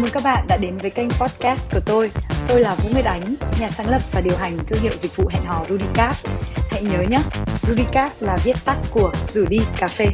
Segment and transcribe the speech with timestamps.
[0.00, 2.10] mừng các bạn đã đến với kênh podcast của tôi.
[2.48, 5.28] Tôi là Vũ Nguyệt Ánh, nhà sáng lập và điều hành thương hiệu dịch vụ
[5.28, 6.16] hẹn hò Rudicap.
[6.70, 7.18] Hãy nhớ nhé,
[7.62, 10.06] Rudicap là viết tắt của rủ đi cà phê.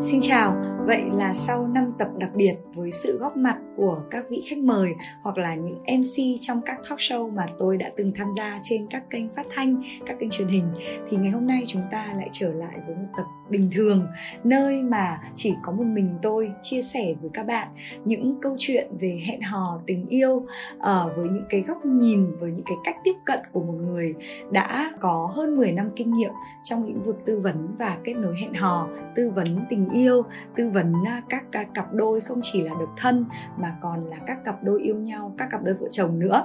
[0.00, 4.24] Xin chào, vậy là sau 5 tập đặc biệt với sự góp mặt của các
[4.30, 8.12] vị khách mời hoặc là những MC trong các talk show mà tôi đã từng
[8.14, 10.64] tham gia trên các kênh phát thanh, các kênh truyền hình.
[11.08, 14.06] Thì ngày hôm nay chúng ta lại trở lại với một tập bình thường
[14.44, 17.68] nơi mà chỉ có một mình tôi chia sẻ với các bạn
[18.04, 22.50] những câu chuyện về hẹn hò tình yêu uh, với những cái góc nhìn với
[22.50, 24.14] những cái cách tiếp cận của một người
[24.52, 28.34] đã có hơn 10 năm kinh nghiệm trong lĩnh vực tư vấn và kết nối
[28.40, 30.22] hẹn hò tư vấn tình yêu
[30.56, 33.24] tư vấn à, các, các cặp đôi không chỉ là độc thân
[33.58, 36.44] mà còn là các cặp đôi yêu nhau các cặp đôi vợ chồng nữa.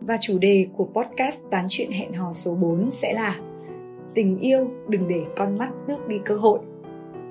[0.00, 3.36] Và chủ đề của podcast tán chuyện hẹn hò số 4 sẽ là
[4.14, 6.58] tình yêu đừng để con mắt tước đi cơ hội.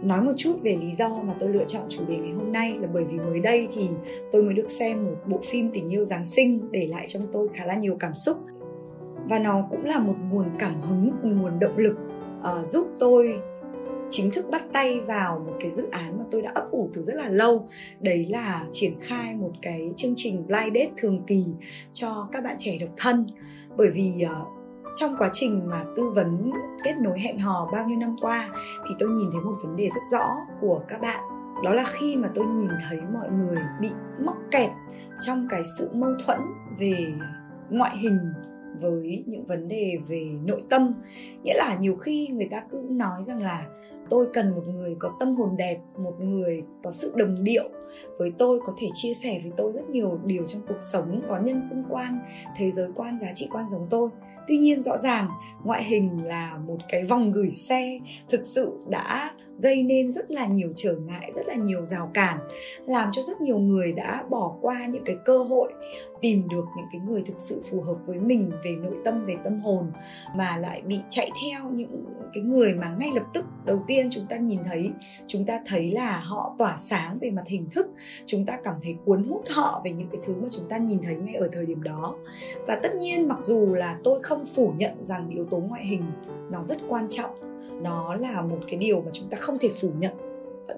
[0.03, 2.77] Nói một chút về lý do mà tôi lựa chọn chủ đề ngày hôm nay
[2.79, 3.89] là bởi vì mới đây thì
[4.31, 7.47] tôi mới được xem một bộ phim tình yêu giáng sinh để lại trong tôi
[7.53, 8.37] khá là nhiều cảm xúc.
[9.29, 11.97] Và nó cũng là một nguồn cảm hứng một nguồn động lực
[12.39, 13.39] uh, giúp tôi
[14.15, 17.01] chính thức bắt tay vào một cái dự án mà tôi đã ấp ủ từ
[17.01, 17.67] rất là lâu.
[17.99, 21.45] Đấy là triển khai một cái chương trình blind date thường kỳ
[21.93, 23.27] cho các bạn trẻ độc thân.
[23.77, 24.47] Bởi vì uh,
[24.95, 26.51] trong quá trình mà tư vấn
[26.83, 28.49] kết nối hẹn hò bao nhiêu năm qua
[28.87, 30.25] thì tôi nhìn thấy một vấn đề rất rõ
[30.61, 31.23] của các bạn.
[31.63, 34.69] Đó là khi mà tôi nhìn thấy mọi người bị mắc kẹt
[35.19, 36.39] trong cái sự mâu thuẫn
[36.79, 37.13] về
[37.69, 38.19] ngoại hình
[38.81, 40.93] với những vấn đề về nội tâm.
[41.43, 43.67] Nghĩa là nhiều khi người ta cứ nói rằng là,
[44.09, 47.69] tôi cần một người có tâm hồn đẹp, một người có sự đồng điệu
[48.17, 51.39] với tôi, có thể chia sẻ với tôi rất nhiều điều trong cuộc sống, có
[51.39, 52.19] nhân sinh quan,
[52.57, 54.09] thế giới quan, giá trị quan giống tôi.
[54.47, 55.27] Tuy nhiên rõ ràng,
[55.63, 60.45] ngoại hình là một cái vòng gửi xe thực sự đã gây nên rất là
[60.45, 62.37] nhiều trở ngại, rất là nhiều rào cản,
[62.85, 65.73] làm cho rất nhiều người đã bỏ qua những cái cơ hội,
[66.21, 69.35] tìm được những cái người thực sự phù hợp với mình về nội tâm, về
[69.43, 69.91] tâm hồn,
[70.35, 74.25] mà lại bị chạy theo những cái người mà ngay lập tức đầu tiên chúng
[74.29, 74.91] ta nhìn thấy,
[75.27, 77.87] chúng ta thấy là họ tỏa sáng về mặt hình thức,
[78.25, 80.99] chúng ta cảm thấy cuốn hút họ về những cái thứ mà chúng ta nhìn
[81.03, 82.15] thấy ngay ở thời điểm đó.
[82.67, 86.03] Và tất nhiên mặc dù là tôi không phủ nhận rằng yếu tố ngoại hình
[86.51, 87.42] nó rất quan trọng
[87.81, 90.13] nó là một cái điều mà chúng ta không thể phủ nhận.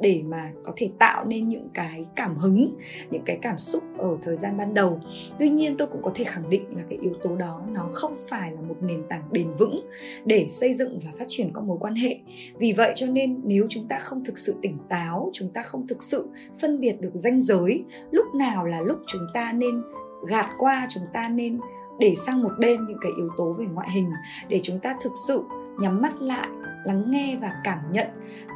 [0.02, 2.78] Để mà có thể tạo nên những cái cảm hứng,
[3.10, 5.00] những cái cảm xúc ở thời gian ban đầu.
[5.40, 8.12] Tuy nhiên tôi cũng có thể khẳng định là cái yếu tố đó nó không
[8.28, 9.90] phải là một nền tảng bền vững
[10.26, 12.20] để xây dựng và phát triển các mối quan hệ.
[12.58, 15.88] Vì vậy cho nên nếu chúng ta không thực sự tỉnh táo, chúng ta không
[15.88, 16.28] thực sự
[16.62, 19.82] phân biệt được ranh giới, lúc nào là lúc chúng ta nên
[20.28, 21.60] gạt qua, chúng ta nên
[22.00, 24.10] để sang một bên những cái yếu tố về ngoại hình
[24.50, 25.44] để chúng ta thực sự
[25.80, 26.48] nhắm mắt lại
[26.86, 28.08] lắng nghe và cảm nhận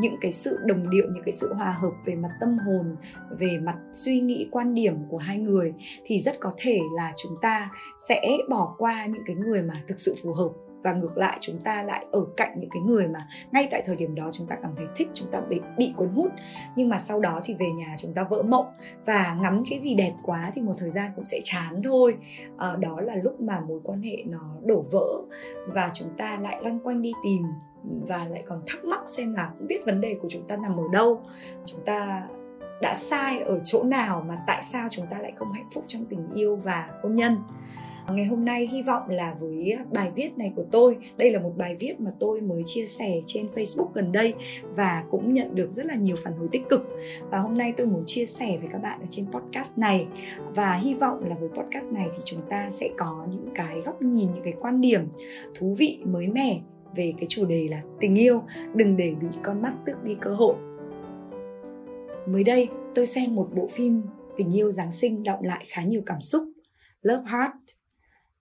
[0.01, 2.95] những cái sự đồng điệu những cái sự hòa hợp về mặt tâm hồn
[3.40, 5.73] về mặt suy nghĩ quan điểm của hai người
[6.06, 7.69] thì rất có thể là chúng ta
[8.07, 10.50] sẽ bỏ qua những cái người mà thực sự phù hợp.
[10.84, 13.95] Và ngược lại chúng ta lại ở cạnh những cái người mà ngay tại thời
[13.95, 16.31] điểm đó chúng ta cảm thấy thích chúng ta bị bị cuốn hút.
[16.75, 18.66] Nhưng mà sau đó thì về nhà chúng ta vỡ mộng
[19.06, 22.16] và ngắm cái gì đẹp quá thì một thời gian cũng sẽ chán thôi.
[22.57, 25.07] À, đó là lúc mà mối quan hệ nó đổ vỡ
[25.68, 27.41] và chúng ta lại loanh quanh đi tìm
[27.84, 30.78] và lại còn thắc mắc xem là không biết vấn đề của chúng ta nằm
[30.78, 31.22] ở đâu.
[31.66, 32.28] Chúng ta
[32.81, 36.06] đã sai ở chỗ nào mà tại sao chúng ta lại không hạnh phúc trong
[36.06, 37.38] tình yêu và hôn nhân?
[38.12, 41.53] Ngày hôm nay hy vọng là với bài viết này của tôi, đây là một
[41.57, 44.34] bài viết mà tôi mới chia sẻ trên facebook gần đây
[44.75, 46.81] và cũng nhận được rất là nhiều phản hồi tích cực.
[47.31, 50.07] Và hôm nay tôi muốn chia sẻ với các bạn ở trên podcast này.
[50.56, 54.01] Và hy vọng là với podcast này thì chúng ta sẽ có những cái góc
[54.01, 55.07] nhìn, những cái quan điểm
[55.56, 56.59] thú vị, mới mẻ
[56.95, 58.44] về cái chủ đề là tình yêu,
[58.75, 60.55] đừng để bị con mắt tước đi cơ hội.
[62.27, 64.01] Mới đây, tôi xem một bộ phim
[64.38, 66.44] tình yêu giáng sinh động lại khá nhiều cảm xúc,
[67.01, 67.51] love heart.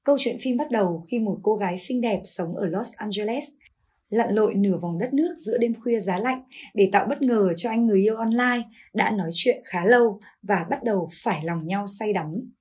[0.05, 3.45] Câu chuyện phim bắt đầu khi một cô gái xinh đẹp sống ở los angeles,
[4.11, 6.43] lặn lội nửa vòng đất nước giữa đêm khuya giá lạnh
[6.75, 8.63] để tạo bất ngờ cho anh người yêu online
[8.95, 12.53] đã nói chuyện khá lâu và bắt đầu phải lòng nhau say đắm.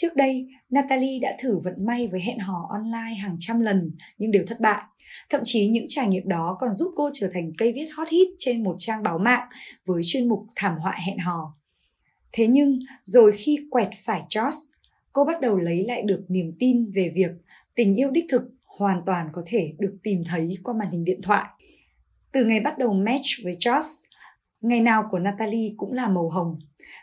[0.00, 4.30] Trước đây, Natalie đã thử vận may với hẹn hò online hàng trăm lần nhưng
[4.30, 4.82] đều thất bại.
[5.30, 8.28] Thậm chí những trải nghiệm đó còn giúp cô trở thành cây viết hot hit
[8.38, 9.48] trên một trang báo mạng
[9.86, 11.56] với chuyên mục thảm họa hẹn hò.
[12.32, 14.66] Thế nhưng, rồi khi quẹt phải Josh,
[15.12, 17.30] cô bắt đầu lấy lại được niềm tin về việc
[17.74, 21.20] tình yêu đích thực hoàn toàn có thể được tìm thấy qua màn hình điện
[21.22, 21.46] thoại.
[22.32, 24.04] Từ ngày bắt đầu match với Josh,
[24.60, 26.58] ngày nào của Natalie cũng là màu hồng.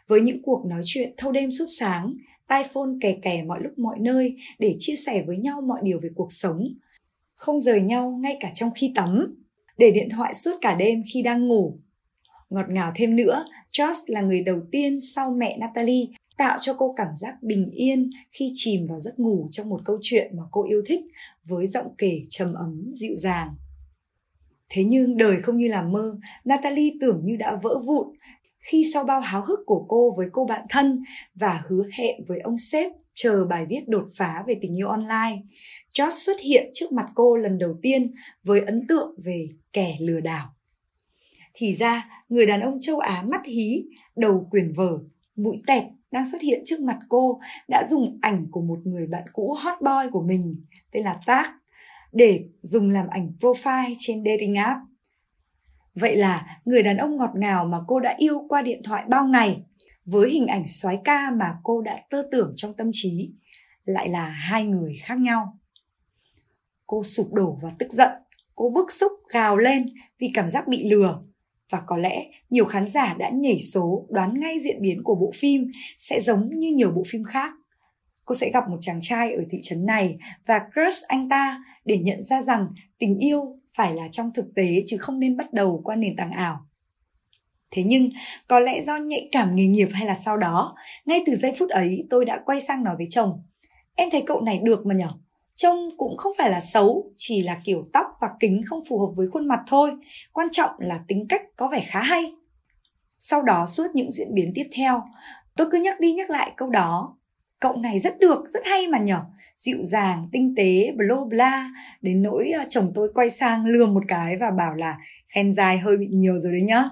[0.07, 2.13] Với những cuộc nói chuyện thâu đêm suốt sáng,
[2.47, 5.99] tai phone kè kè mọi lúc mọi nơi để chia sẻ với nhau mọi điều
[6.03, 6.67] về cuộc sống.
[7.35, 9.35] Không rời nhau ngay cả trong khi tắm,
[9.77, 11.79] để điện thoại suốt cả đêm khi đang ngủ,
[12.49, 16.05] Ngọt ngào thêm nữa, Josh là người đầu tiên sau mẹ Natalie
[16.37, 19.97] tạo cho cô cảm giác bình yên khi chìm vào giấc ngủ trong một câu
[20.01, 20.99] chuyện mà cô yêu thích
[21.45, 23.55] với giọng kể trầm ấm dịu dàng.
[24.69, 28.07] Thế nhưng đời không như là mơ, Natalie tưởng như đã vỡ vụn
[28.71, 31.03] khi sau bao háo hức của cô với cô bạn thân
[31.35, 35.41] và hứa hẹn với ông sếp chờ bài viết đột phá về tình yêu online,
[35.93, 38.13] Josh xuất hiện trước mặt cô lần đầu tiên
[38.43, 40.47] với ấn tượng về kẻ lừa đảo.
[41.53, 43.85] Thì ra, người đàn ông châu Á mắt hí,
[44.15, 44.99] đầu quyền vở,
[45.35, 49.23] mũi tẹt đang xuất hiện trước mặt cô đã dùng ảnh của một người bạn
[49.33, 51.51] cũ hot boy của mình tên là Tác
[52.11, 54.79] để dùng làm ảnh profile trên dating app.
[55.95, 59.27] Vậy là người đàn ông ngọt ngào mà cô đã yêu qua điện thoại bao
[59.27, 59.61] ngày
[60.05, 63.33] với hình ảnh soái ca mà cô đã tơ tưởng trong tâm trí
[63.85, 65.59] lại là hai người khác nhau.
[66.85, 68.11] Cô sụp đổ và tức giận,
[68.55, 69.85] cô bức xúc gào lên
[70.19, 71.21] vì cảm giác bị lừa
[71.69, 75.31] và có lẽ nhiều khán giả đã nhảy số đoán ngay diễn biến của bộ
[75.33, 75.67] phim
[75.97, 77.53] sẽ giống như nhiều bộ phim khác.
[78.25, 81.97] Cô sẽ gặp một chàng trai ở thị trấn này và crush anh ta để
[81.97, 82.67] nhận ra rằng
[82.99, 86.31] tình yêu phải là trong thực tế chứ không nên bắt đầu qua nền tảng
[86.31, 86.65] ảo.
[87.71, 88.09] Thế nhưng,
[88.47, 90.75] có lẽ do nhạy cảm nghề nghiệp hay là sau đó,
[91.05, 93.43] ngay từ giây phút ấy tôi đã quay sang nói với chồng.
[93.95, 95.09] Em thấy cậu này được mà nhở?
[95.55, 99.13] Trông cũng không phải là xấu, chỉ là kiểu tóc và kính không phù hợp
[99.15, 99.91] với khuôn mặt thôi.
[100.33, 102.33] Quan trọng là tính cách có vẻ khá hay.
[103.19, 105.03] Sau đó suốt những diễn biến tiếp theo,
[105.55, 107.17] tôi cứ nhắc đi nhắc lại câu đó.
[107.65, 109.21] Cậu này rất được, rất hay mà nhở.
[109.55, 111.69] Dịu dàng, tinh tế, bla bla.
[112.01, 114.97] Đến nỗi ờ, chồng tôi quay sang lườm một cái và bảo là
[115.27, 116.83] khen dài hơi bị nhiều rồi đấy nhá.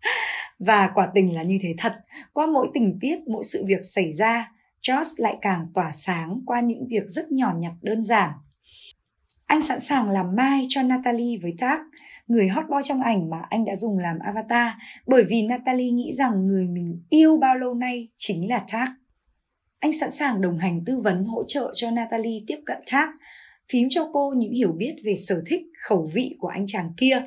[0.66, 1.92] Và quả tình là như thế thật.
[2.32, 4.52] Qua mỗi tình tiết, mỗi sự việc xảy ra,
[4.82, 8.30] Josh lại càng tỏa sáng qua những việc rất nhỏ nhặt đơn giản.
[9.46, 11.78] Anh sẵn sàng làm mai cho Natalie với Tag,
[12.26, 14.72] người hot boy trong ảnh mà anh đã dùng làm avatar,
[15.06, 18.88] bởi vì Natalie nghĩ rằng người mình yêu bao lâu nay chính là Tag.
[19.82, 23.12] Anh sẵn sàng đồng hành tư vấn hỗ trợ cho Natalie tiếp cận thác,
[23.68, 27.22] phím cho cô những hiểu biết về sở thích, khẩu vị của anh chàng kia.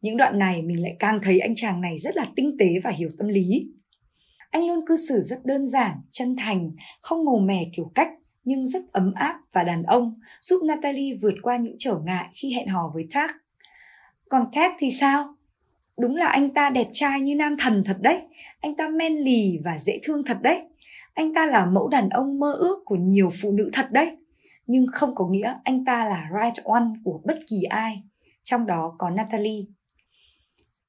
[0.00, 2.90] Những đoạn này mình lại càng thấy anh chàng này rất là tinh tế và
[2.90, 3.72] hiểu tâm lý.
[4.50, 6.70] Anh luôn cư xử rất đơn giản, chân thành,
[7.00, 8.08] không ngồ mè kiểu cách,
[8.44, 12.52] nhưng rất ấm áp và đàn ông, giúp Natalie vượt qua những trở ngại khi
[12.52, 13.36] hẹn hò với Thác.
[14.28, 15.34] Còn Thác thì sao?
[15.98, 18.18] Đúng là anh ta đẹp trai như nam thần thật đấy,
[18.60, 20.62] anh ta men lì và dễ thương thật đấy.
[21.14, 24.16] Anh ta là mẫu đàn ông mơ ước của nhiều phụ nữ thật đấy.
[24.66, 28.02] Nhưng không có nghĩa anh ta là right one của bất kỳ ai,
[28.42, 29.64] trong đó có Natalie.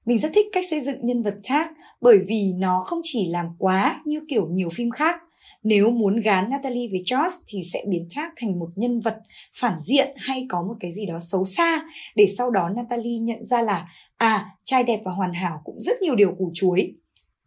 [0.05, 3.45] Mình rất thích cách xây dựng nhân vật Thác bởi vì nó không chỉ làm
[3.59, 5.21] quá như kiểu nhiều phim khác.
[5.63, 9.17] Nếu muốn gán Natalie với Josh thì sẽ biến Thác thành một nhân vật
[9.59, 11.83] phản diện hay có một cái gì đó xấu xa
[12.15, 13.87] để sau đó Natalie nhận ra là
[14.17, 16.95] à, trai đẹp và hoàn hảo cũng rất nhiều điều củ chuối.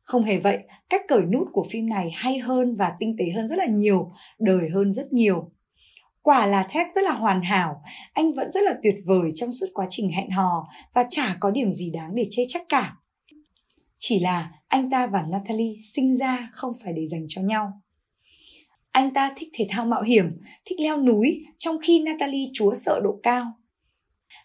[0.09, 0.59] Không hề vậy,
[0.91, 4.13] cách cởi nút của phim này hay hơn và tinh tế hơn rất là nhiều,
[4.39, 5.51] đời hơn rất nhiều.
[6.23, 7.83] Quả là Ted rất là hoàn hảo,
[8.13, 11.51] anh vẫn rất là tuyệt vời trong suốt quá trình hẹn hò và chả có
[11.51, 12.97] điểm gì đáng để chê trách cả.
[13.97, 17.73] Chỉ là anh ta và Natalie sinh ra không phải để dành cho nhau.
[18.91, 23.01] Anh ta thích thể thao mạo hiểm, thích leo núi, trong khi Natalie chúa sợ
[23.05, 23.53] độ cao.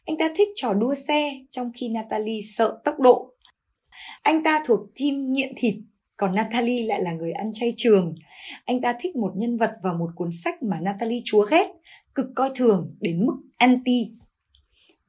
[0.06, 3.33] Anh ta thích trò đua xe, trong khi Natalie sợ tốc độ.
[4.22, 5.76] Anh ta thuộc team nghiện thịt,
[6.18, 8.16] còn Natalie lại là người ăn chay trường.
[8.66, 11.68] Anh ta thích một nhân vật và một cuốn sách mà Natalie chúa ghét,
[12.16, 14.12] cực coi thường đến mức anti.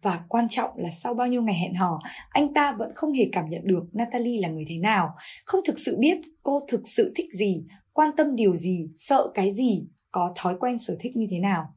[0.02, 2.00] Và quan trọng là sau bao nhiêu ngày hẹn hò,
[2.30, 5.08] anh ta vẫn không hề cảm nhận được Natalie là người thế nào,
[5.44, 9.52] không thực sự biết cô thực sự thích gì, quan tâm điều gì, sợ cái
[9.52, 11.74] gì, có thói quen sở thích như thế nào.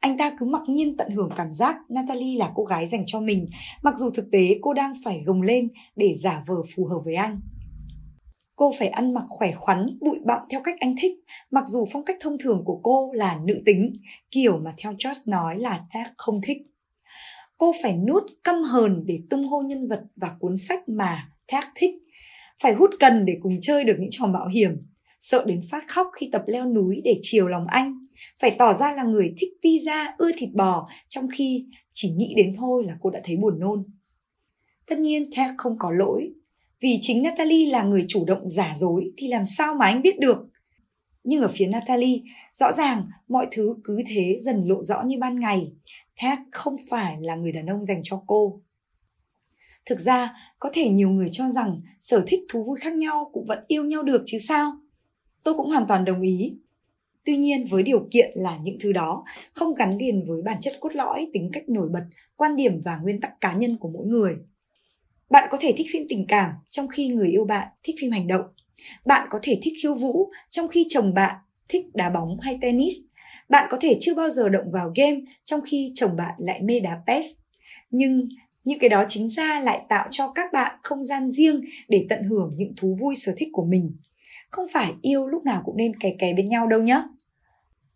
[0.00, 3.20] Anh ta cứ mặc nhiên tận hưởng cảm giác Natalie là cô gái dành cho
[3.20, 3.46] mình,
[3.82, 7.14] mặc dù thực tế cô đang phải gồng lên để giả vờ phù hợp với
[7.14, 7.40] anh.
[8.56, 11.12] Cô phải ăn mặc khỏe khoắn, bụi bặm theo cách anh thích,
[11.50, 13.92] mặc dù phong cách thông thường của cô là nữ tính,
[14.30, 16.58] kiểu mà theo Josh nói là ta không thích.
[17.58, 21.68] Cô phải nuốt căm hờn để tung hô nhân vật và cuốn sách mà Thác
[21.74, 21.94] thích.
[22.62, 24.76] Phải hút cần để cùng chơi được những trò mạo hiểm.
[25.20, 28.06] Sợ đến phát khóc khi tập leo núi để chiều lòng anh.
[28.40, 32.54] Phải tỏ ra là người thích pizza, ưa thịt bò, trong khi chỉ nghĩ đến
[32.56, 33.84] thôi là cô đã thấy buồn nôn.
[34.86, 36.32] Tất nhiên Ted không có lỗi
[36.80, 40.18] vì chính Natalie là người chủ động giả dối thì làm sao mà anh biết
[40.18, 40.38] được.
[41.24, 42.20] Nhưng ở phía Natalie,
[42.52, 45.72] rõ ràng mọi thứ cứ thế dần lộ rõ như ban ngày.
[46.22, 48.60] Ted không phải là người đàn ông dành cho cô.
[49.86, 53.44] Thực ra, có thể nhiều người cho rằng sở thích thú vui khác nhau cũng
[53.44, 54.72] vẫn yêu nhau được chứ sao?
[55.42, 56.58] Tôi cũng hoàn toàn đồng ý.
[57.24, 60.76] Tuy nhiên với điều kiện là những thứ đó không gắn liền với bản chất
[60.80, 62.04] cốt lõi, tính cách nổi bật,
[62.36, 64.36] quan điểm và nguyên tắc cá nhân của mỗi người
[65.30, 68.26] Bạn có thể thích phim tình cảm trong khi người yêu bạn thích phim hành
[68.26, 68.44] động.
[69.06, 71.36] Bạn có thể thích khiêu vũ trong khi chồng bạn
[71.68, 72.94] thích đá bóng hay tennis.
[73.48, 76.80] Bạn có thể chưa bao giờ động vào game trong khi chồng bạn lại mê
[76.80, 77.26] đá PES.
[77.90, 78.28] Nhưng
[78.64, 82.22] những cái đó chính ra lại tạo cho các bạn không gian riêng để tận
[82.22, 83.96] hưởng những thú vui sở thích của mình.
[84.50, 87.02] Không phải yêu lúc nào cũng nên kè kè bên nhau đâu nhé.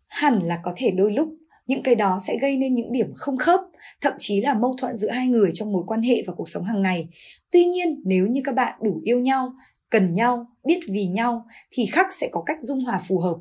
[0.07, 1.27] Hẳn là có thể đôi lúc
[1.67, 3.59] những cái đó sẽ gây nên những điểm không khớp,
[4.01, 6.63] thậm chí là mâu thuẫn giữa hai người trong mối quan hệ và cuộc sống
[6.63, 7.07] hàng ngày.
[7.51, 9.53] Tuy nhiên, nếu như các bạn đủ yêu nhau,
[9.89, 13.37] cần nhau, biết vì nhau thì khắc sẽ có cách dung hòa phù hợp.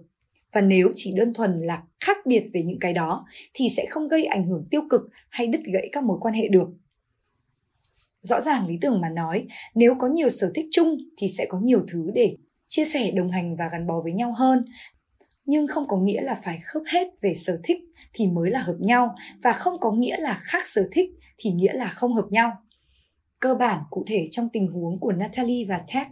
[0.53, 4.09] Và nếu chỉ đơn thuần là khác biệt về những cái đó thì sẽ không
[4.09, 6.69] gây ảnh hưởng tiêu cực hay đứt gãy các mối quan hệ được.
[8.21, 11.61] Rõ ràng lý tưởng mà nói, nếu có nhiều sở thích chung thì sẽ có
[11.61, 12.37] nhiều thứ để
[12.75, 14.65] chia sẻ, đồng hành và gắn bó với nhau hơn.
[15.47, 17.79] Nhưng không có nghĩa là phải khớp hết về sở thích
[18.13, 21.73] thì mới là hợp nhau và không có nghĩa là khác sở thích thì nghĩa
[21.73, 22.53] là không hợp nhau.
[23.41, 26.07] Cơ bản cụ thể trong tình huống của Natalie và Ted,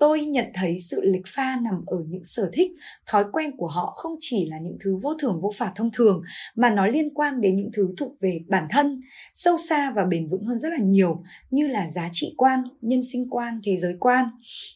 [0.00, 2.70] tôi nhận thấy sự lệch pha nằm ở những sở thích,
[3.06, 6.22] thói quen của họ không chỉ là những thứ vô thường vô phạt thông thường
[6.56, 9.00] mà nó liên quan đến những thứ thuộc về bản thân,
[9.34, 13.00] sâu xa và bền vững hơn rất là nhiều như là giá trị quan, nhân
[13.12, 14.24] sinh quan, thế giới quan.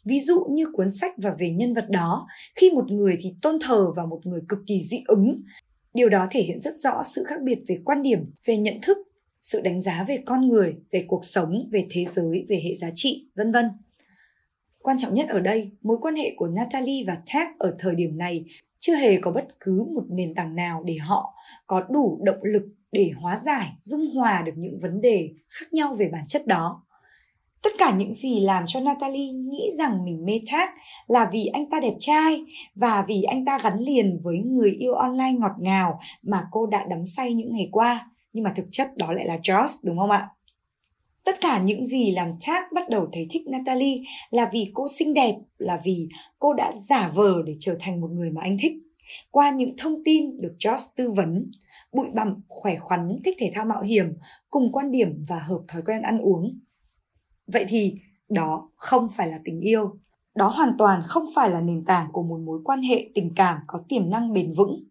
[0.04, 3.58] Ví dụ như cuốn sách và về nhân vật đó, khi một người thì tôn
[3.60, 5.42] thờ và một người cực kỳ dị ứng,
[5.94, 8.98] Điều đó thể hiện rất rõ sự khác biệt về quan điểm, về nhận thức,
[9.40, 12.90] sự đánh giá về con người, về cuộc sống, về thế giới, về hệ giá
[12.94, 13.64] trị, vân vân.
[14.84, 18.18] Quan trọng nhất ở đây, mối quan hệ của Natalie và Tag ở thời điểm
[18.18, 18.44] này
[18.78, 21.34] chưa hề có bất cứ một nền tảng nào để họ
[21.66, 22.62] có đủ động lực
[22.92, 26.82] để hóa giải, dung hòa được những vấn đề khác nhau về bản chất đó.
[27.62, 30.74] Tất cả những gì làm cho Natalie nghĩ rằng mình mê Thác
[31.06, 34.94] là vì anh ta đẹp trai và vì anh ta gắn liền với người yêu
[34.94, 38.10] online ngọt ngào mà cô đã đắm say những ngày qua.
[38.32, 40.28] Nhưng mà thực chất đó lại là Josh đúng không ạ?
[41.24, 45.14] Tất cả những gì làm Thác bắt đầu thấy thích Natalie là vì cô xinh
[45.14, 48.72] đẹp, là vì cô đã giả vờ để trở thành một người mà anh thích.
[49.30, 51.50] Qua những thông tin được Josh tư vấn,
[51.92, 54.06] bụi bặm, khỏe khoắn, thích thể thao mạo hiểm,
[54.50, 56.58] cùng quan điểm và hợp thói quen ăn uống,
[57.46, 57.94] vậy thì
[58.28, 59.98] đó không phải là tình yêu.
[60.34, 63.58] Đó hoàn toàn không phải là nền tảng của một mối quan hệ tình cảm
[63.66, 64.84] có tiềm năng bền vững.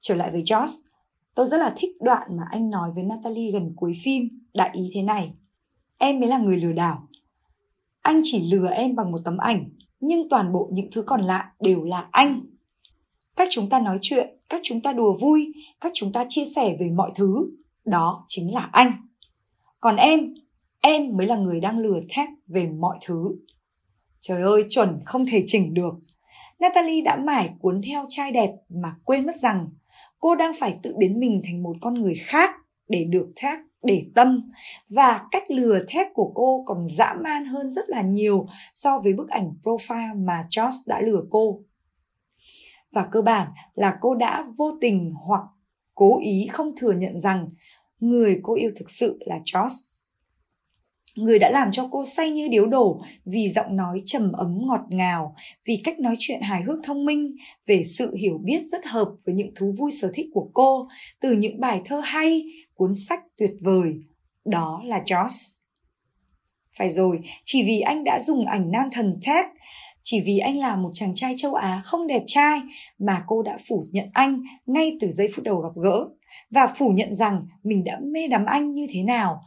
[0.00, 0.89] Trở lại với Josh
[1.34, 4.90] tôi rất là thích đoạn mà anh nói với Natalie gần cuối phim đại ý
[4.94, 5.32] thế này
[5.98, 7.08] em mới là người lừa đảo
[8.02, 9.70] anh chỉ lừa em bằng một tấm ảnh
[10.00, 12.40] nhưng toàn bộ những thứ còn lại đều là anh
[13.36, 16.76] cách chúng ta nói chuyện cách chúng ta đùa vui cách chúng ta chia sẻ
[16.80, 17.50] về mọi thứ
[17.84, 18.92] đó chính là anh
[19.80, 20.34] còn em
[20.80, 23.36] em mới là người đang lừa thét về mọi thứ.
[24.20, 25.94] Trời ơi, chuẩn không thể chỉnh được.
[26.60, 29.68] Natalie đã mải cuốn theo trai đẹp mà quên mất rằng
[30.20, 32.50] cô đang phải tự biến mình thành một con người khác
[32.88, 34.50] để được thét, để tâm.
[34.88, 39.12] Và cách lừa thét của cô còn dã man hơn rất là nhiều so với
[39.12, 41.60] bức ảnh profile mà Josh đã lừa cô.
[42.92, 45.42] Và cơ bản là cô đã vô tình hoặc
[45.94, 47.48] cố ý không thừa nhận rằng
[47.98, 49.99] người cô yêu thực sự là Josh
[51.16, 54.80] người đã làm cho cô say như điếu đổ vì giọng nói trầm ấm ngọt
[54.88, 57.36] ngào, vì cách nói chuyện hài hước thông minh,
[57.66, 60.88] về sự hiểu biết rất hợp với những thú vui sở thích của cô,
[61.20, 62.42] từ những bài thơ hay,
[62.74, 63.92] cuốn sách tuyệt vời.
[64.44, 65.56] Đó là Josh.
[66.78, 69.46] Phải rồi, chỉ vì anh đã dùng ảnh nam thần Ted,
[70.02, 72.60] chỉ vì anh là một chàng trai châu Á không đẹp trai
[72.98, 76.08] mà cô đã phủ nhận anh ngay từ giây phút đầu gặp gỡ
[76.50, 79.42] và phủ nhận rằng mình đã mê đắm anh như thế nào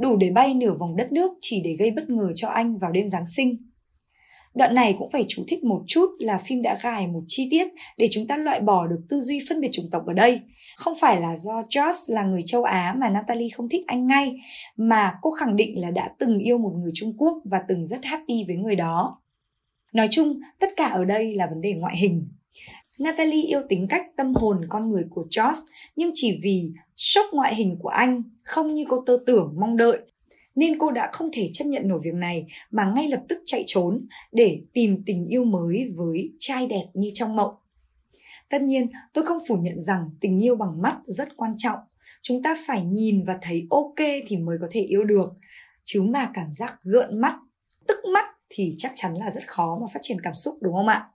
[0.00, 2.92] đủ để bay nửa vòng đất nước chỉ để gây bất ngờ cho anh vào
[2.92, 3.56] đêm Giáng sinh.
[4.54, 7.68] Đoạn này cũng phải chú thích một chút là phim đã gài một chi tiết
[7.98, 10.40] để chúng ta loại bỏ được tư duy phân biệt chủng tộc ở đây.
[10.76, 14.36] Không phải là do Josh là người châu Á mà Natalie không thích anh ngay,
[14.76, 18.04] mà cô khẳng định là đã từng yêu một người Trung Quốc và từng rất
[18.04, 19.18] happy với người đó.
[19.92, 22.28] Nói chung, tất cả ở đây là vấn đề ngoại hình.
[22.98, 25.64] Natalie yêu tính cách tâm hồn con người của Josh
[25.96, 30.00] nhưng chỉ vì sốc ngoại hình của anh không như cô tơ tưởng mong đợi
[30.56, 33.64] nên cô đã không thể chấp nhận nổi việc này mà ngay lập tức chạy
[33.66, 37.54] trốn để tìm tình yêu mới với trai đẹp như trong mộng.
[38.48, 41.78] Tất nhiên, tôi không phủ nhận rằng tình yêu bằng mắt rất quan trọng.
[42.22, 45.28] Chúng ta phải nhìn và thấy ok thì mới có thể yêu được.
[45.82, 47.34] Chứ mà cảm giác gợn mắt,
[47.88, 50.88] tức mắt thì chắc chắn là rất khó mà phát triển cảm xúc đúng không
[50.88, 51.08] ạ?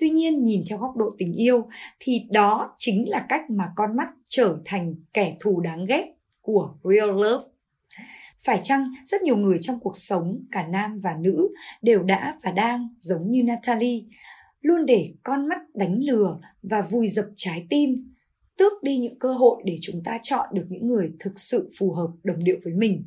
[0.00, 1.68] Tuy nhiên nhìn theo góc độ tình yêu
[2.00, 6.04] thì đó chính là cách mà con mắt trở thành kẻ thù đáng ghét
[6.40, 7.44] của real love.
[8.38, 11.48] Phải chăng rất nhiều người trong cuộc sống, cả nam và nữ,
[11.82, 14.00] đều đã và đang giống như Natalie,
[14.60, 18.14] luôn để con mắt đánh lừa và vùi dập trái tim,
[18.56, 21.92] tước đi những cơ hội để chúng ta chọn được những người thực sự phù
[21.92, 23.04] hợp đồng điệu với mình.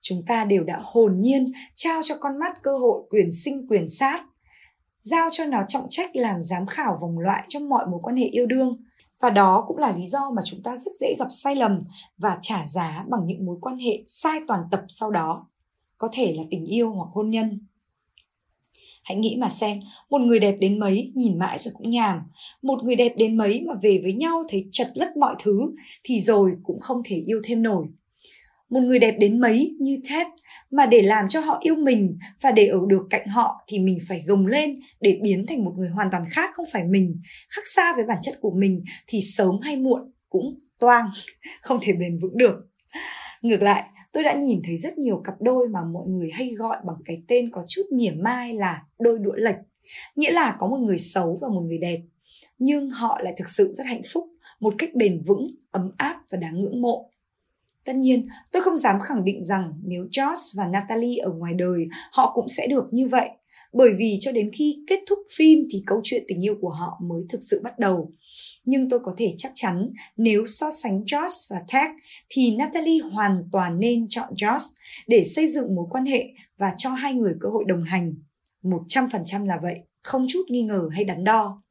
[0.00, 3.88] chúng ta đều đã hồn nhiên trao cho con mắt cơ hội quyền sinh quyền
[3.88, 4.27] sát
[5.00, 8.24] giao cho nó trọng trách làm giám khảo vòng loại trong mọi mối quan hệ
[8.24, 8.76] yêu đương.
[9.20, 11.82] Và đó cũng là lý do mà chúng ta rất dễ gặp sai lầm
[12.18, 15.46] và trả giá bằng những mối quan hệ sai toàn tập sau đó,
[15.98, 17.66] có thể là tình yêu hoặc hôn nhân.
[19.04, 22.20] Hãy nghĩ mà xem, một người đẹp đến mấy nhìn mãi rồi cũng nhàm.
[22.62, 25.60] Một người đẹp đến mấy mà về với nhau thấy chật lất mọi thứ
[26.04, 27.86] thì rồi cũng không thể yêu thêm nổi.
[28.70, 30.26] Một người đẹp đến mấy như Ted
[30.70, 33.98] mà để làm cho họ yêu mình và để ở được cạnh họ thì mình
[34.08, 37.62] phải gồng lên để biến thành một người hoàn toàn khác không phải mình, khác
[37.74, 41.10] xa với bản chất của mình thì sớm hay muộn cũng toang,
[41.62, 42.54] không thể bền vững được.
[43.42, 46.76] Ngược lại, tôi đã nhìn thấy rất nhiều cặp đôi mà mọi người hay gọi
[46.86, 49.56] bằng cái tên có chút mỉa mai là đôi đũa lệch,
[50.16, 51.98] nghĩa là có một người xấu và một người đẹp,
[52.58, 54.24] nhưng họ lại thực sự rất hạnh phúc,
[54.60, 57.10] một cách bền vững, ấm áp và đáng ngưỡng mộ.
[57.88, 61.86] Tất nhiên, tôi không dám khẳng định rằng nếu Josh và Natalie ở ngoài đời,
[62.12, 63.28] họ cũng sẽ được như vậy.
[63.72, 67.00] Bởi vì cho đến khi kết thúc phim thì câu chuyện tình yêu của họ
[67.02, 68.12] mới thực sự bắt đầu.
[68.64, 71.90] Nhưng tôi có thể chắc chắn nếu so sánh Josh và Tag
[72.28, 74.70] thì Natalie hoàn toàn nên chọn Josh
[75.06, 76.26] để xây dựng mối quan hệ
[76.58, 78.14] và cho hai người cơ hội đồng hành.
[78.62, 81.62] 100% là vậy, không chút nghi ngờ hay đắn đo.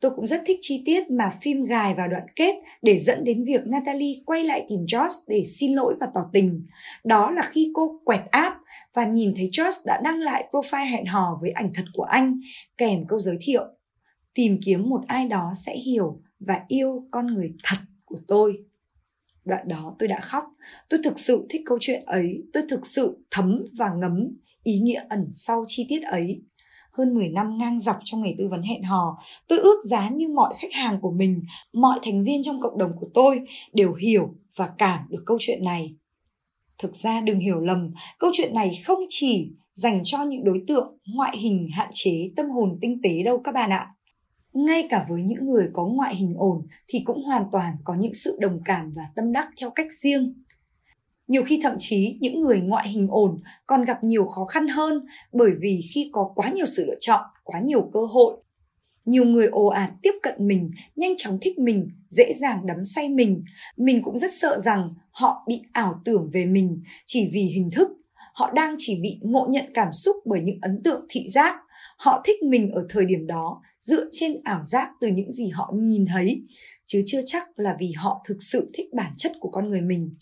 [0.00, 3.44] Tôi cũng rất thích chi tiết mà phim gài vào đoạn kết để dẫn đến
[3.46, 6.66] việc Natalie quay lại tìm Josh để xin lỗi và tỏ tình.
[7.04, 8.56] Đó là khi cô quẹt app
[8.94, 12.40] và nhìn thấy Josh đã đăng lại profile hẹn hò với ảnh thật của anh
[12.78, 13.64] kèm câu giới thiệu.
[14.34, 18.58] Tìm kiếm một ai đó sẽ hiểu và yêu con người thật của tôi.
[19.44, 20.44] Đoạn đó tôi đã khóc.
[20.88, 22.42] Tôi thực sự thích câu chuyện ấy.
[22.52, 26.42] Tôi thực sự thấm và ngấm ý nghĩa ẩn sau chi tiết ấy
[27.00, 30.28] hơn 10 năm ngang dọc trong nghề tư vấn hẹn hò, tôi ước giá như
[30.28, 31.42] mọi khách hàng của mình,
[31.72, 33.40] mọi thành viên trong cộng đồng của tôi
[33.72, 35.94] đều hiểu và cảm được câu chuyện này.
[36.78, 40.98] Thực ra đừng hiểu lầm, câu chuyện này không chỉ dành cho những đối tượng
[41.14, 43.88] ngoại hình hạn chế tâm hồn tinh tế đâu các bạn ạ.
[44.52, 48.14] Ngay cả với những người có ngoại hình ổn thì cũng hoàn toàn có những
[48.14, 50.34] sự đồng cảm và tâm đắc theo cách riêng
[51.30, 55.06] nhiều khi thậm chí những người ngoại hình ổn còn gặp nhiều khó khăn hơn
[55.32, 58.36] bởi vì khi có quá nhiều sự lựa chọn, quá nhiều cơ hội.
[59.04, 63.08] Nhiều người ồ ạt tiếp cận mình, nhanh chóng thích mình, dễ dàng đắm say
[63.08, 63.44] mình.
[63.76, 67.88] Mình cũng rất sợ rằng họ bị ảo tưởng về mình chỉ vì hình thức.
[68.34, 71.56] Họ đang chỉ bị ngộ nhận cảm xúc bởi những ấn tượng thị giác.
[71.98, 75.72] Họ thích mình ở thời điểm đó, dựa trên ảo giác từ những gì họ
[75.74, 76.42] nhìn thấy,
[76.86, 80.14] chứ chưa chắc là vì họ thực sự thích bản chất của con người mình.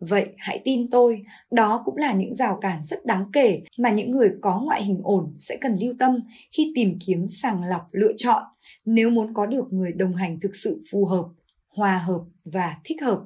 [0.00, 4.10] Vậy hãy tin tôi, đó cũng là những rào cản rất đáng kể mà những
[4.10, 8.12] người có ngoại hình ổn sẽ cần lưu tâm khi tìm kiếm sàng lọc lựa
[8.16, 8.42] chọn
[8.84, 11.24] nếu muốn có được người đồng hành thực sự phù hợp,
[11.68, 12.20] hòa hợp
[12.52, 13.20] và thích hợp.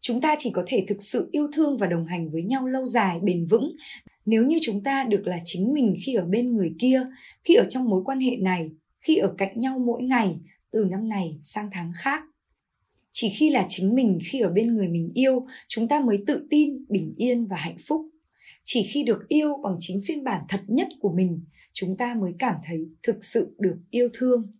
[0.00, 2.86] Chúng ta chỉ có thể thực sự yêu thương và đồng hành với nhau lâu
[2.86, 3.76] dài, bền vững
[4.26, 7.02] nếu như chúng ta được là chính mình khi ở bên người kia,
[7.44, 10.36] khi ở trong mối quan hệ này, khi ở cạnh nhau mỗi ngày,
[10.72, 12.22] từ năm này sang tháng khác
[13.16, 16.46] chỉ khi là chính mình, khi ở bên người mình yêu, chúng ta mới tự
[16.50, 18.00] tin, bình yên và hạnh phúc.
[18.64, 22.32] Chỉ khi được yêu bằng chính phiên bản thật nhất của mình, chúng ta mới
[22.38, 24.52] cảm thấy thực sự được yêu thương.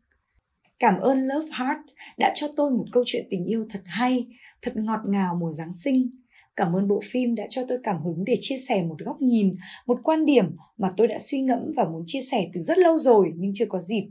[0.79, 1.81] Cảm ơn love heart
[2.19, 4.27] đã cho tôi một câu chuyện tình yêu thật hay,
[4.63, 6.11] thật ngọt ngào mùa giáng sinh.
[6.57, 9.51] Cảm ơn bộ phim đã cho tôi cảm hứng để chia sẻ một góc nhìn,
[9.87, 10.45] một quan điểm
[10.79, 13.67] mà tôi đã suy ngẫm và muốn chia sẻ từ rất lâu rồi nhưng chưa
[13.69, 14.09] có dịp.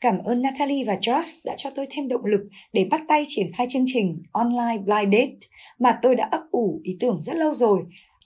[0.00, 2.40] Cảm ơn Natalie và Josh đã cho tôi thêm động lực
[2.72, 5.36] để bắt tay triển khai chương trình Online Blind Date
[5.78, 7.80] mà tôi đã ấp ủ ý tưởng rất lâu rồi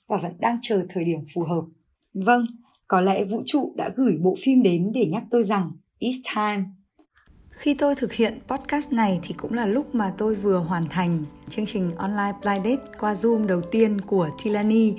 [0.08, 1.62] và vẫn đang chờ thời điểm phù hợp.
[2.14, 2.46] Vâng,
[2.88, 6.64] có lẽ vũ trụ đã gửi bộ phim đến để nhắc tôi rằng it's time.
[7.50, 11.24] Khi tôi thực hiện podcast này thì cũng là lúc mà tôi vừa hoàn thành
[11.48, 14.94] chương trình online blind date qua Zoom đầu tiên của Tilani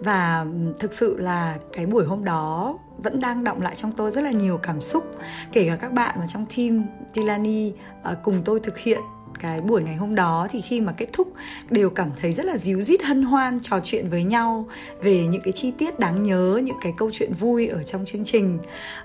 [0.00, 4.10] và ừ, thực sự là cái buổi hôm đó vẫn đang động lại trong tôi
[4.10, 5.16] rất là nhiều cảm xúc.
[5.52, 9.00] Kể cả các bạn mà trong team Tilani uh, ờ, cùng tôi thực hiện
[9.40, 11.32] cái buổi ngày hôm đó thì khi mà kết thúc
[11.70, 14.68] đều cảm thấy rất là díu dít hân hoan trò chuyện với nhau
[15.02, 18.24] về những cái chi tiết đáng nhớ những cái câu chuyện vui ở trong chương
[18.24, 18.58] trình.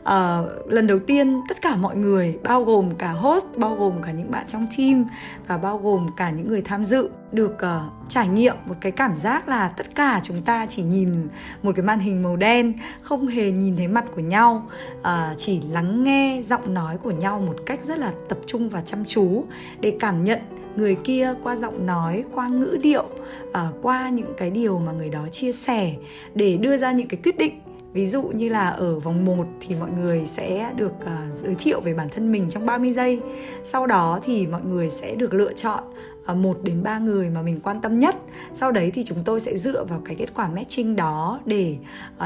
[0.04, 4.12] À, lần đầu tiên tất cả mọi người bao gồm cả host bao gồm cả
[4.12, 5.06] những bạn trong team
[5.48, 9.18] và bao gồm cả những người tham dự được uh, trải nghiệm một cái cảm
[9.18, 11.28] giác là tất cả chúng ta chỉ nhìn
[11.64, 14.70] một cái màn hình màu đen không hề nhìn thấy mặt của nhau
[15.04, 18.82] à, chỉ lắng nghe giọng nói của nhau một cách rất là tập trung và
[18.82, 19.44] chăm chú
[19.80, 20.40] để cảm nhận
[20.76, 23.06] người kia qua giọng nói qua ngữ điệu
[23.54, 25.94] à, qua những cái điều mà người đó chia sẻ
[26.36, 27.62] để đưa ra những cái quyết định
[27.94, 31.80] Ví dụ như là ở vòng 1 thì mọi người sẽ được uh, giới thiệu
[31.80, 33.20] về bản thân mình trong 30 giây.
[33.64, 35.84] Sau đó thì mọi người sẽ được lựa chọn
[36.26, 38.16] À, một đến ba người mà mình quan tâm nhất.
[38.54, 41.78] Sau đấy thì chúng tôi sẽ dựa vào cái kết quả matching đó để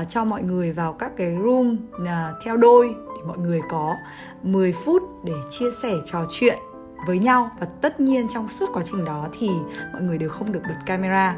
[0.02, 2.08] uh, cho mọi người vào các cái room uh,
[2.46, 3.96] theo đôi để mọi người có
[4.44, 6.60] 10 phút để chia sẻ trò chuyện
[7.08, 7.52] với nhau.
[7.60, 9.50] Và tất nhiên trong suốt quá trình đó thì
[9.94, 11.36] mọi người đều không được bật camera.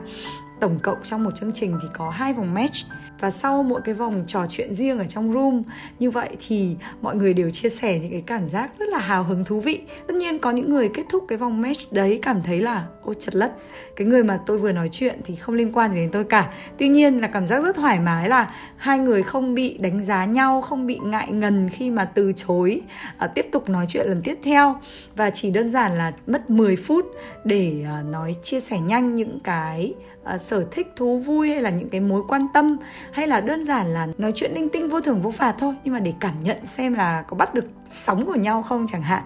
[0.60, 2.76] Tổng cộng trong một chương trình thì có hai vòng match
[3.20, 5.64] và sau mỗi cái vòng trò chuyện riêng ở trong room
[6.00, 9.24] như vậy thì mọi người đều chia sẻ những cái cảm giác rất là hào
[9.24, 9.82] hứng thú vị.
[10.08, 13.14] Tất nhiên có những người kết thúc cái vòng match đấy cảm thấy là ô
[13.14, 13.54] chật lất
[13.96, 16.54] cái người mà tôi vừa nói chuyện thì không liên quan gì đến tôi cả.
[16.78, 20.26] Tuy nhiên là cảm giác rất thoải mái là hai người không bị đánh giá
[20.26, 22.82] nhau không bị ngại ngần khi mà từ chối
[23.18, 24.76] à, tiếp tục nói chuyện lần tiếp theo.
[25.16, 27.06] Và chỉ đơn giản là mất 10 phút
[27.44, 29.94] để à, nói chia sẻ nhanh những cái
[30.28, 32.78] Ờ, sở thích, thú vui hay là những cái mối quan tâm?
[33.12, 35.94] Hay là đơn giản là nói chuyện linh tinh vô thưởng vô phạt thôi, nhưng
[35.94, 39.24] mà để cảm nhận xem là có bắt được sóng của nhau không chẳng hạn.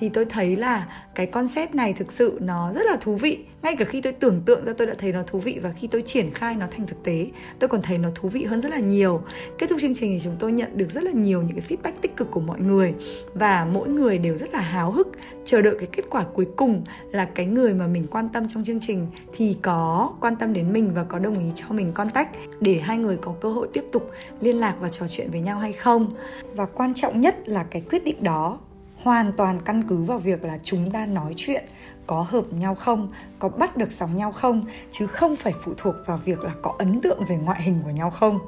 [0.00, 3.38] Thì tôi thấy là cái concept này thực sự nó rất là thú vị.
[3.62, 5.86] Ngay cả khi tôi tưởng tượng ra tôi đã thấy nó thú vị và khi
[5.86, 7.26] tôi triển khai nó thành thực tế,
[7.58, 9.22] tôi còn thấy nó thú vị hơn rất là nhiều.
[9.58, 11.92] Kết thúc chương trình thì chúng tôi nhận được rất là nhiều những cái feedback
[12.00, 12.94] tích cực của mọi người
[13.34, 15.08] và mỗi người đều rất là háo hức,
[15.44, 18.64] chờ đợi cái kết quả cuối cùng là cái người mà mình quan tâm trong
[18.64, 22.28] chương trình thì có quan tâm đến mình và có đồng ý cho mình contact
[22.60, 25.58] để hai người có cơ hội tiếp tục liên lạc và trò chuyện với nhau
[25.58, 26.14] hay không.
[26.54, 28.58] Và quan trọng nhất là cái quyết định đó.
[29.02, 31.64] Hoàn toàn căn cứ vào việc là chúng ta nói chuyện
[32.06, 35.94] có hợp nhau không có bắt được sóng nhau không chứ không phải phụ thuộc
[36.06, 38.38] vào việc là có ấn tượng về ngoại hình của nhau không.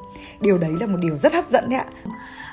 [0.40, 1.86] Điều đấy là một điều rất hấp dẫn đấy ạ.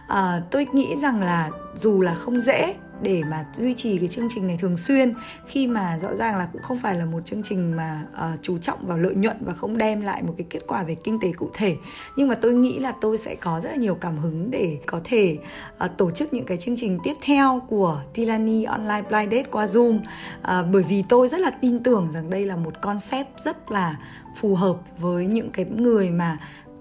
[0.07, 4.27] À, tôi nghĩ rằng là dù là không dễ để mà duy trì cái chương
[4.35, 5.13] trình này thường xuyên
[5.45, 8.57] khi mà rõ ràng là cũng không phải là một chương trình mà uh, chú
[8.57, 11.31] trọng vào lợi nhuận và không đem lại một cái kết quả về kinh tế
[11.37, 11.75] cụ thể.
[12.15, 15.01] Nhưng mà tôi nghĩ là tôi sẽ có rất là nhiều cảm hứng để có
[15.03, 15.37] thể
[15.85, 19.65] uh, tổ chức những cái chương trình tiếp theo của Tilani Online Blind Date qua
[19.65, 19.97] Zoom.
[19.97, 23.99] Uh, bởi vì tôi rất là tin tưởng rằng đây là một concept rất là
[24.35, 26.37] phù hợp với những cái người mà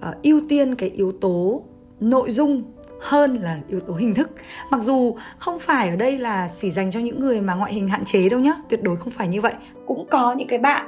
[0.08, 1.62] uh, ưu tiên cái yếu tố
[2.00, 2.62] nội dung
[3.00, 4.30] hơn là yếu tố hình thức.
[4.70, 7.88] Mặc dù không phải ở đây là chỉ dành cho những người mà ngoại hình
[7.88, 9.54] hạn chế đâu nhá, tuyệt đối không phải như vậy.
[9.86, 10.86] Cũng có những cái bạn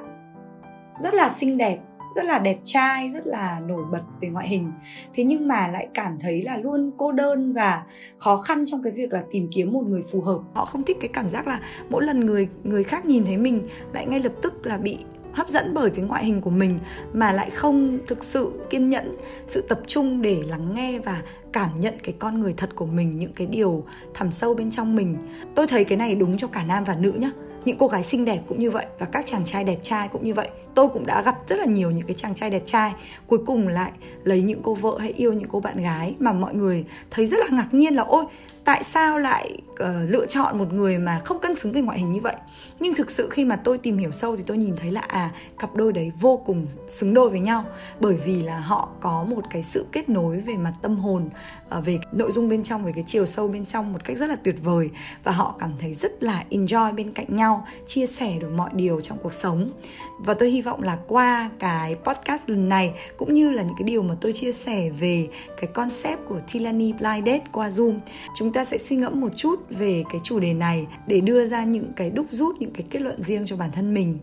[1.01, 1.79] rất là xinh đẹp,
[2.16, 4.72] rất là đẹp trai, rất là nổi bật về ngoại hình.
[5.14, 7.83] Thế nhưng mà lại cảm thấy là luôn cô đơn và
[8.18, 10.38] khó khăn trong cái việc là tìm kiếm một người phù hợp.
[10.55, 13.68] Họ không thích cái cảm giác là mỗi lần người người khác nhìn thấy mình
[13.92, 14.98] lại ngay lập tức là bị
[15.33, 16.79] hấp dẫn bởi cái ngoại hình của mình
[17.12, 19.16] mà lại không thực sự kiên nhẫn,
[19.47, 23.18] sự tập trung để lắng nghe và cảm nhận cái con người thật của mình,
[23.18, 25.16] những cái điều thẳm sâu bên trong mình.
[25.55, 27.31] Tôi thấy cái này đúng cho cả nam và nữ nhá.
[27.64, 30.25] Những cô gái xinh đẹp cũng như vậy và các chàng trai đẹp trai cũng
[30.25, 30.49] như vậy.
[30.75, 32.92] Tôi cũng đã gặp rất là nhiều những cái chàng trai đẹp trai,
[33.27, 33.92] cuối cùng lại
[34.25, 37.37] lấy những cô vợ hay yêu những cô bạn gái mà mọi người thấy rất
[37.40, 38.25] là ngạc nhiên là, ôi
[38.64, 42.12] tại sao lại uh, lựa chọn một người mà không cân xứng về ngoại hình
[42.12, 42.37] như vậy?
[42.81, 45.31] Nhưng thực sự khi mà tôi tìm hiểu sâu thì tôi nhìn thấy là à
[45.59, 47.64] cặp đôi đấy vô cùng xứng đôi với nhau.
[48.01, 51.31] Bởi vì là họ có một cái sự kết nối về mặt tâm hồn
[51.79, 54.29] uh, về nội dung bên trong về cái chiều sâu bên trong một cách rất
[54.29, 54.90] là tuyệt vời.
[55.25, 59.01] Và họ cảm thấy rất là enjoy bên cạnh nhau chia sẻ được mọi điều
[59.01, 59.70] trong cuộc sống.
[60.18, 63.85] Và tôi hy vọng là qua cái podcast lần này cũng như là những cái
[63.85, 65.29] điều mà tôi chia sẻ về
[65.61, 67.98] cái concept của Tilani Blind Date qua Zoom
[68.37, 71.46] chúng chúng ta sẽ suy ngẫm một chút về cái chủ đề này để đưa
[71.46, 74.18] ra những cái đúc rút, những cái kết luận riêng cho bản thân mình.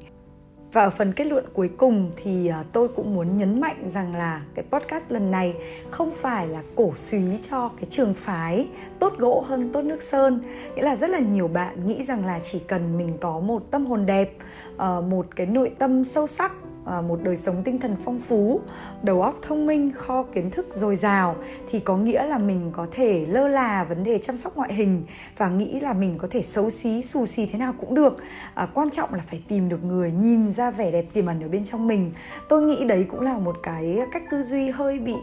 [0.73, 4.15] Và ở phần kết luận cuối cùng thì à, tôi cũng muốn nhấn mạnh rằng
[4.15, 5.53] là cái podcast lần này
[5.91, 8.67] không phải là cổ suý cho cái trường phái
[8.99, 10.41] tốt gỗ hơn tốt nước sơn.
[10.75, 13.85] Nghĩa là rất là nhiều bạn nghĩ rằng là chỉ cần mình có một tâm
[13.85, 14.33] hồn đẹp
[14.77, 16.51] ờ, một cái nội tâm sâu sắc
[16.85, 18.61] À, một đời sống tinh thần phong phú
[19.03, 21.35] đầu óc thông minh kho kiến thức dồi dào
[21.69, 25.03] thì có nghĩa là mình có thể lơ là vấn đề chăm sóc ngoại hình
[25.37, 28.15] và nghĩ là mình có thể xấu xí xù xì thế nào cũng được.
[28.53, 31.47] À, quan trọng là phải tìm được người nhìn ra vẻ đẹp tiềm ẩn ở
[31.47, 32.11] bên trong mình.
[32.49, 35.15] Tôi nghĩ đấy cũng là một cái cách tư duy hơi bị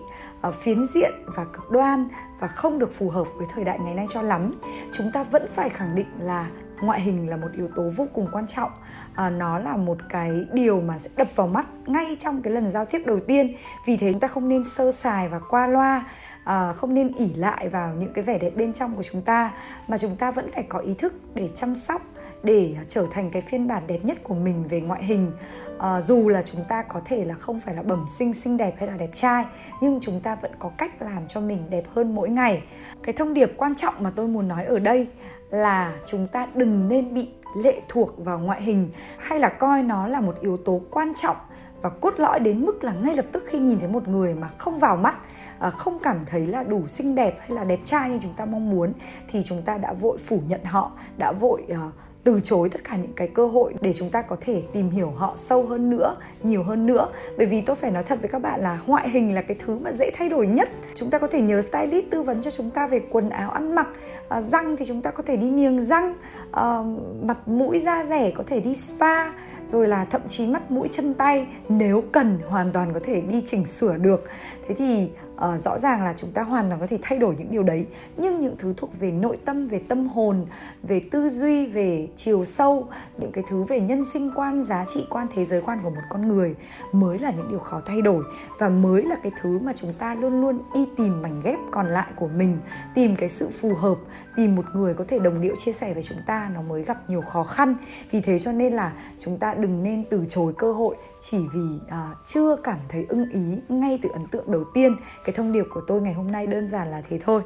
[0.48, 2.08] uh, phiến diện và cực đoan
[2.40, 4.60] và không được phù hợp với thời đại ngày nay cho lắm.
[4.92, 8.28] Chúng ta vẫn phải khẳng định là ngoại hình là một yếu tố vô cùng
[8.32, 8.70] quan trọng.
[9.14, 12.70] À, nó là một cái điều mà sẽ đập vào mắt ngay trong cái lần
[12.70, 13.56] giao tiếp đầu tiên.
[13.86, 16.04] Vì thế chúng ta không nên sơ sài và qua loa
[16.46, 19.52] à, không nên ỉ lại vào những cái vẻ đẹp bên trong của chúng ta
[19.88, 22.02] mà chúng ta vẫn phải có ý thức để chăm sóc
[22.42, 25.32] để trở thành cái phiên bản đẹp nhất của mình về ngoại hình.
[25.78, 28.74] À, dù là chúng ta có thể là không phải là bẩm sinh xinh đẹp
[28.78, 29.44] hay là đẹp trai
[29.80, 32.62] nhưng chúng ta vẫn có cách làm cho mình đẹp hơn mỗi ngày.
[33.02, 35.08] Cái thông điệp quan trọng mà tôi muốn nói ở đây
[35.50, 40.08] là chúng ta đừng nên bị lệ thuộc vào ngoại hình hay là coi nó
[40.08, 41.36] là một yếu tố quan trọng
[41.82, 44.48] và cốt lõi đến mức là ngay lập tức khi nhìn thấy một người mà
[44.58, 45.16] không vào mắt
[45.58, 48.44] à, không cảm thấy là đủ xinh đẹp hay là đẹp trai như chúng ta
[48.44, 48.92] mong muốn
[49.30, 51.90] thì chúng ta đã vội phủ nhận họ, đã vội à,
[52.26, 55.10] từ chối tất cả những cái cơ hội để chúng ta có thể tìm hiểu
[55.10, 57.08] họ sâu hơn nữa nhiều hơn nữa.
[57.36, 59.78] Bởi vì tôi phải nói thật với các bạn là ngoại hình là cái thứ
[59.78, 60.68] mà dễ thay đổi nhất.
[60.94, 63.74] Chúng ta có thể nhờ stylist tư vấn cho chúng ta về quần áo ăn
[63.74, 63.88] mặc
[64.28, 66.14] à, răng thì chúng ta có thể đi niềng răng
[66.52, 66.82] à,
[67.22, 69.32] mặt mũi da rẻ có thể đi spa
[69.68, 73.42] rồi là thậm chí mắt mũi chân tay nếu cần hoàn toàn có thể đi
[73.46, 74.24] chỉnh sửa được.
[74.68, 77.50] Thế thì uh, rõ ràng là chúng ta hoàn toàn có thể thay đổi những
[77.50, 77.86] điều đấy.
[78.16, 80.46] Nhưng những thứ thuộc về nội tâm về tâm hồn
[80.82, 85.06] về tư duy về chiều sâu những cái thứ về nhân sinh quan giá trị
[85.10, 86.54] quan thế giới quan của một con người
[86.92, 88.24] mới là những điều khó thay đổi
[88.58, 91.86] và mới là cái thứ mà chúng ta luôn luôn đi tìm mảnh ghép còn
[91.86, 92.58] lại của mình
[92.94, 93.96] tìm cái sự phù hợp
[94.36, 97.10] tìm một người có thể đồng điệu chia sẻ với chúng ta nó mới gặp
[97.10, 97.74] nhiều khó khăn.
[98.10, 101.76] Vì thế cho nên là chúng ta đừng nên từ chối cơ hội chỉ vì
[101.86, 104.96] uh, chưa cảm thấy ưng ý ngay từ ấn tượng đầu tiên.
[105.24, 107.42] Cái thông điệp của tôi ngày hôm nay đơn giản là thế thôi.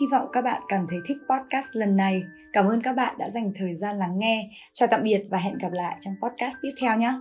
[0.00, 2.22] Hy vọng các bạn cảm thấy thích podcast lần này.
[2.52, 4.50] Cảm ơn các bạn đã dành thời gian lắng nghe.
[4.72, 7.14] Chào tạm biệt và hẹn gặp lại trong podcast tiếp theo nhé.